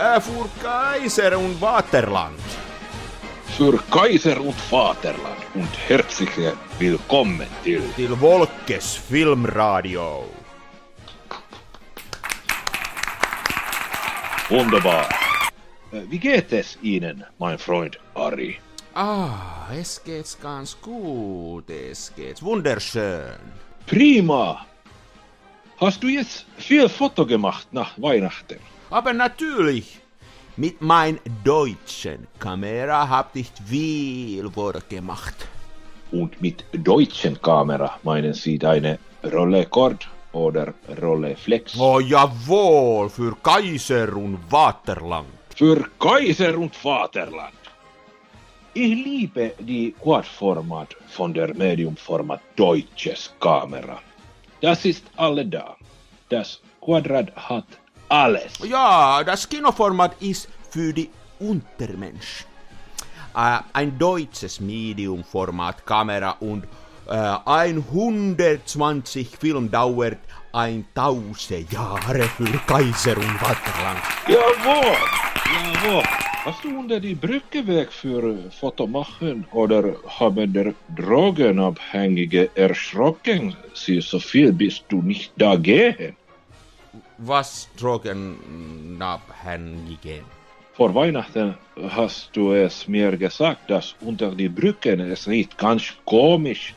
[0.00, 2.40] Äh, für Kaiser und Vaterland.
[3.58, 6.30] Für Kaiser und Vaterland und herzlich
[6.78, 7.82] willkommen till...
[7.96, 10.24] Till Volkes filmradio.
[14.48, 15.06] Wunderbar.
[15.92, 18.58] Äh, Wie geht es Ihnen, mein Freund Ari?
[18.94, 21.68] Ah, es geht's ganz gut.
[21.68, 23.38] Es geht's wunderschön.
[23.86, 24.64] Prima!
[25.78, 28.60] Hast du jetzt viel Foto gemacht nach Weihnachten?
[28.90, 30.00] Aber natürlich,
[30.56, 35.36] mit mein deutschen Kamera hab ich viel Wort gemacht.
[36.10, 41.78] Und mit deutschen Kamera meinen Sie deine Rollecord oder Rolleflex?
[41.78, 45.28] Oh jawohl, für Kaiser und Vaterland.
[45.54, 47.54] Für Kaiser und Vaterland.
[48.74, 54.00] Ich liebe die Quadformat von der Mediumformat Deutsches Kamera.
[54.60, 55.76] Das ist alle da.
[56.28, 57.66] Das Quadrat hat
[58.10, 58.52] alles.
[58.64, 62.44] Ja, das Kinoformat ist für die Untermensch.
[63.34, 66.64] Äh, ein deutsches Mediumformat Kamera und
[67.08, 70.18] äh, 120 Film dauert
[70.52, 74.00] 1000 Jahre für Kaiser und Vaterland.
[74.26, 74.96] Jawohl,
[75.84, 76.02] jawohl.
[76.44, 83.54] Hast du unter die Brücke weg für Foto machen oder haben der Drogenabhängige erschrocken?
[83.74, 85.32] Sie so viel bist du nicht
[87.22, 90.22] Was Drogenabhängige?
[90.72, 91.54] Vor Weihnachten
[91.90, 96.74] hast du es mir gesagt, dass unter die Brücken es riecht ganz komisch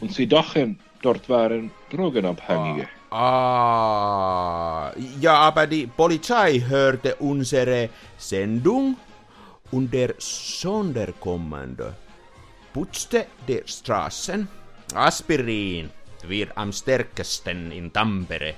[0.00, 2.88] und sie dachten, dort waren Drogenabhängige.
[3.10, 7.88] Ah, ja, aber die Polizei hörte unsere
[8.18, 8.98] Sendung
[9.70, 11.94] und der Sonderkommando
[12.74, 14.46] putzte der Straßen.
[14.94, 15.88] Aspirin
[16.28, 18.54] wird am stärksten in Tampere.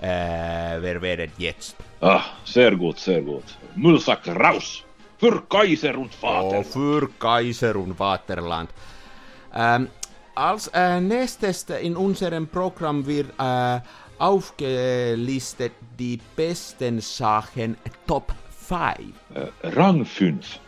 [0.00, 1.76] Äh, wer wäre jetzt?
[2.00, 3.44] Ah, sehr gut, sehr gut.
[3.76, 4.84] Müllsack raus!
[5.18, 6.58] Für Kaiser und Vater!
[6.58, 8.70] Oh, für Kaiser und Vaterland.
[9.54, 9.88] Ähm,
[10.34, 13.80] als äh, nächstes in unserem Programm wird äh,
[14.18, 18.80] aufgelistet die besten Sachen Top 5.
[19.34, 20.58] Äh, Rang 5.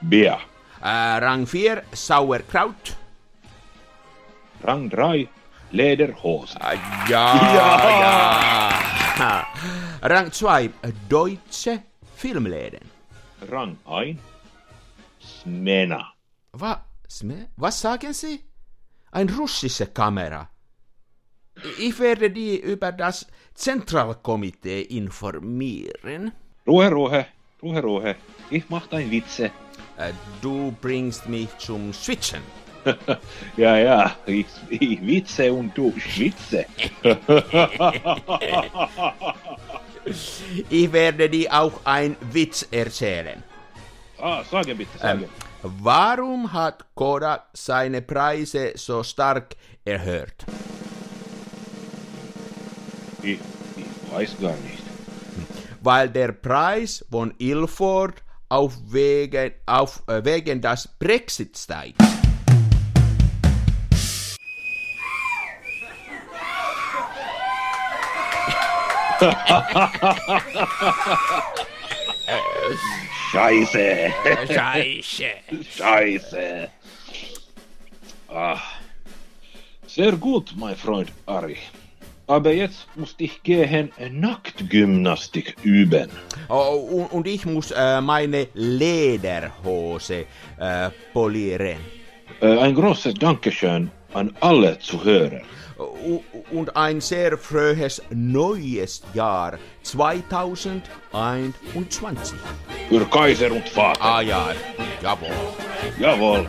[0.00, 0.38] Bär.
[0.82, 2.96] Äh, Rang 4 Sauerkraut.
[4.64, 5.28] Rang 3.
[5.70, 6.56] Lederhose.
[6.60, 6.76] Äh,
[7.10, 7.34] ja,
[9.18, 9.46] ja.
[10.02, 10.70] Rang 2
[11.08, 11.82] Deutsche
[12.16, 12.80] Filmläden.
[13.50, 14.18] Rang 1.
[15.20, 16.12] Smena.
[16.52, 16.78] Was,
[17.56, 18.40] was sagen Sie?
[19.10, 20.48] Ein russische Kamera.
[21.78, 26.32] Ich werde die über das Zentralkomitee informieren.
[26.66, 27.26] Ruhe, Ruhe,
[27.62, 28.14] Ruhe, Ruhe.
[28.50, 29.50] Ich mach dein Witze.
[29.96, 30.12] Äh,
[30.42, 32.42] Du bringst mich zum Switchen.
[33.56, 36.66] Ja, ja, ich, ich witze und du schwitze.
[40.70, 43.42] Ich werde dir auch einen Witz erzählen.
[44.18, 45.24] ah, sage bitte, sage.
[45.24, 45.28] Ähm,
[45.62, 50.44] warum hat Kodak seine Preise so stark erhöht?
[53.22, 53.40] Ich,
[53.76, 54.84] ich weiß gar nicht.
[55.82, 62.00] Weil der Preis von Ilford auf wegen, auf, äh, wegen des Brexit steigt.
[73.32, 74.12] Scheiße,
[74.48, 75.24] Scheiße.
[75.76, 76.68] Scheiße.
[78.28, 78.58] Ah.
[79.86, 81.56] Sehr gut, mein Freund Ari.
[82.26, 86.10] Aber jetzt muss ich gehen Nacktgymnastik üben.
[86.48, 90.26] Oh, und, und ich muss äh, meine Lederhose
[90.58, 91.78] äh, polieren.
[92.40, 95.42] Äh, ein großes Dankeschön an alle Zuhörer.
[95.78, 102.38] U- Und ein sehr fröhes neues Jahr 2021.
[102.88, 104.02] Für Kaiser und Vater.
[104.02, 104.48] Ah ja,
[105.02, 105.28] jawohl.
[105.98, 106.46] Jawohl.